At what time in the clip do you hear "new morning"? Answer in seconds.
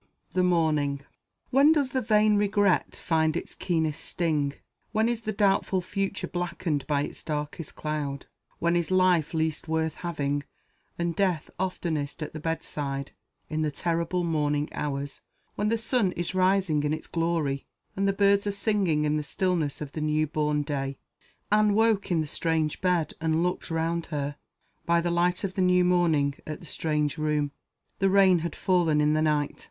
25.61-26.33